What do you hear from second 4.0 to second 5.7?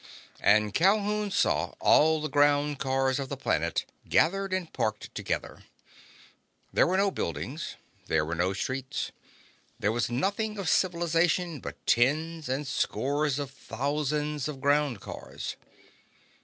gathered and parked together.